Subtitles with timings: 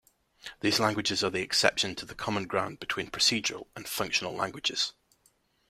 [0.61, 4.93] These languages are the exception to the common ground between procedural and functional languages.